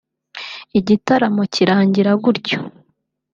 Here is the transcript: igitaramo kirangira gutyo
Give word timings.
igitaramo 0.79 1.41
kirangira 1.53 2.11
gutyo 2.23 2.57